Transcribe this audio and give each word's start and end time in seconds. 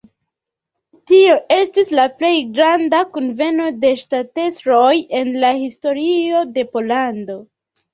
Tio 1.11 1.35
estis 1.57 1.91
la 1.99 2.07
plej 2.23 2.33
granda 2.57 3.03
kunveno 3.19 3.69
de 3.85 3.95
ŝtatestroj 4.03 4.93
en 5.23 5.35
la 5.47 5.57
historio 5.65 6.47
de 6.59 6.71
Pollando. 6.77 7.43